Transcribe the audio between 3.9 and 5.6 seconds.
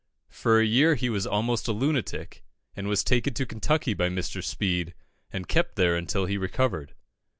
by Mr. Speed, and